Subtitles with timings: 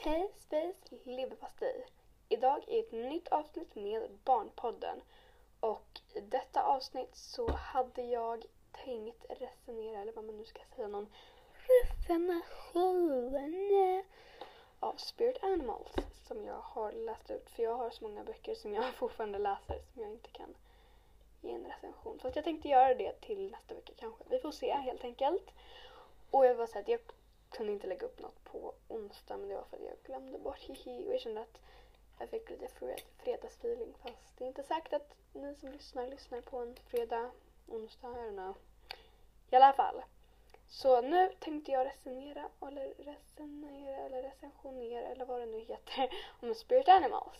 [0.00, 1.86] Hej Space leverpastej!
[2.28, 5.00] Idag är ett nytt avsnitt med Barnpodden.
[5.60, 10.88] Och i detta avsnitt så hade jag tänkt resonera, eller vad man nu ska säga,
[10.88, 11.12] någon
[11.66, 14.04] recension eh,
[14.80, 15.90] av Spirit Animals
[16.26, 17.50] som jag har läst ut.
[17.50, 20.54] För jag har så många böcker som jag fortfarande läser som jag inte kan
[21.40, 22.18] ge en recension.
[22.20, 24.24] Så att jag tänkte göra det till nästa vecka kanske.
[24.28, 25.50] Vi får se helt enkelt.
[26.30, 27.00] Och jag vill bara säga att jag
[27.50, 30.58] kunde inte lägga upp något på onsdag men det var för att jag glömde bort
[30.58, 31.60] hihi och jag kände att
[32.18, 32.68] jag fick lite
[33.18, 37.30] fredagsfeeling fast det är inte säkert att ni som lyssnar lyssnar på en fredag,
[37.66, 38.54] onsdag, I don't know.
[39.50, 40.02] I alla fall.
[40.68, 46.08] Så nu tänkte jag resonera eller resonera eller recensionera eller vad det nu heter
[46.40, 47.36] om Spirit Animals.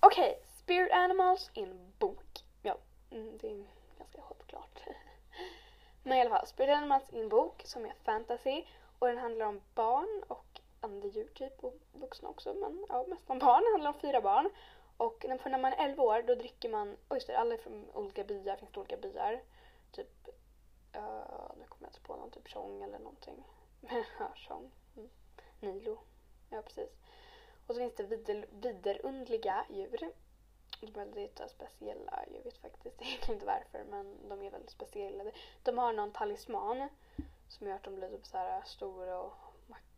[0.00, 2.44] Okej, okay, Spirit Animals är en bok.
[2.62, 2.78] Ja,
[3.12, 3.64] mm, det är
[3.98, 4.82] ganska självklart.
[6.02, 8.64] Men i alla fall, Spirit Animals är en bok som är fantasy
[8.98, 13.38] och den handlar om barn och andedjur typ och vuxna också men ja, mest om
[13.38, 13.62] barn.
[13.64, 14.50] Det handlar om fyra barn.
[14.96, 17.58] Och när, när man är 11 år då dricker man, och just det, alla är
[17.58, 19.42] från olika byar, finns det olika byar.
[19.92, 20.28] Typ,
[20.96, 23.44] uh, nu kommer jag inte på någon, typ Tjong eller någonting.
[24.18, 24.70] ja, Tjong.
[24.96, 25.08] Mm.
[25.60, 25.98] Nilo.
[26.50, 26.90] Ja, precis.
[27.66, 30.12] Och så finns det vider, viderundliga djur
[30.86, 32.24] de är väldigt speciella.
[32.34, 35.24] Jag vet faktiskt egentligen inte varför men de är väldigt speciella.
[35.62, 36.88] De har någon talisman
[37.48, 39.34] som gör att de blir typ så här stora och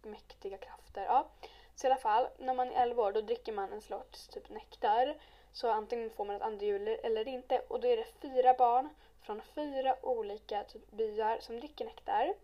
[0.02, 1.04] mäktiga krafter.
[1.04, 1.28] Ja.
[1.74, 4.50] Så i alla fall, när man är 11 år då dricker man en sorts typ
[4.50, 5.16] nektar.
[5.52, 8.88] Så antingen får man ett andedjur eller inte och då är det fyra barn
[9.20, 12.34] från fyra olika typ byar som dricker nektar.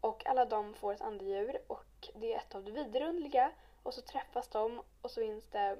[0.00, 4.00] Och alla de får ett andedjur och det är ett av det vidrundliga och så
[4.00, 5.78] träffas de och så finns det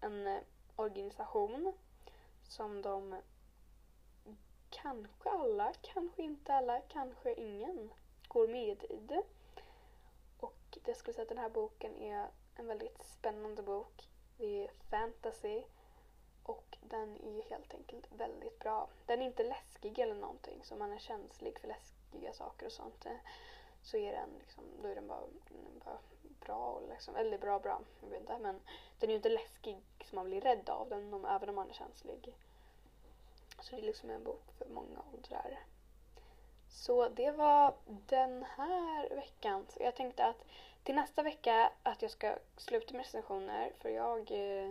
[0.00, 0.40] en eh,
[0.82, 1.72] organisation
[2.48, 3.16] som de
[4.70, 7.92] kanske alla, kanske inte alla, kanske ingen
[8.28, 9.22] går med i.
[10.40, 14.08] Och jag skulle säga att den här boken är en väldigt spännande bok.
[14.38, 15.62] Det är fantasy
[16.42, 18.88] och den är helt enkelt väldigt bra.
[19.06, 23.06] Den är inte läskig eller någonting, så man är känslig för läskiga saker och sånt
[23.82, 25.22] så är den liksom, då är den bara,
[25.84, 25.98] bara
[26.40, 28.60] bra, liksom, eller bra bra, jag vet inte, men
[28.98, 31.70] den är ju inte läskig så man blir rädd av den om, även om man
[31.70, 32.34] är känslig.
[33.60, 35.58] Så det är liksom en bok för många åldrar.
[36.70, 39.66] Så det var den här veckan.
[39.68, 40.44] Så jag tänkte att
[40.84, 44.70] till nästa vecka att jag ska sluta med recensioner för jag eh,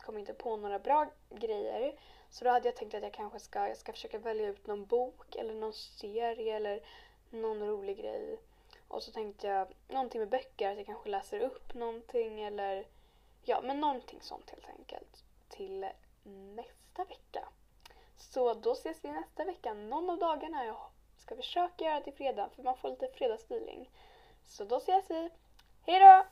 [0.00, 1.94] kom inte på några bra grejer.
[2.30, 4.86] Så då hade jag tänkt att jag kanske ska, jag ska försöka välja ut någon
[4.86, 6.80] bok eller någon serie eller
[7.34, 8.38] någon rolig grej.
[8.88, 12.86] Och så tänkte jag någonting med böcker, att jag kanske läser upp någonting eller
[13.44, 15.86] ja, men någonting sånt helt enkelt till
[16.54, 17.48] nästa vecka.
[18.16, 20.64] Så då ses vi nästa vecka, någon av dagarna.
[20.64, 20.76] Jag
[21.18, 23.90] ska försöka göra det till fredag för man får lite fredagsfeeling.
[24.46, 25.30] Så då ses vi.
[25.86, 26.24] Hejdå!